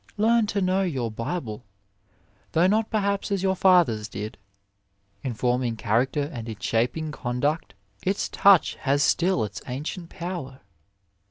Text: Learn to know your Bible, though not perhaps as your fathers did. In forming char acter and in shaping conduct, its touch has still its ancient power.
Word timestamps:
Learn 0.17 0.47
to 0.47 0.61
know 0.61 0.81
your 0.81 1.11
Bible, 1.11 1.63
though 2.53 2.65
not 2.65 2.89
perhaps 2.89 3.31
as 3.31 3.43
your 3.43 3.55
fathers 3.55 4.07
did. 4.07 4.35
In 5.21 5.35
forming 5.35 5.77
char 5.77 6.07
acter 6.07 6.27
and 6.33 6.49
in 6.49 6.57
shaping 6.57 7.11
conduct, 7.11 7.75
its 8.01 8.27
touch 8.27 8.77
has 8.77 9.03
still 9.03 9.43
its 9.43 9.61
ancient 9.67 10.09
power. 10.09 10.61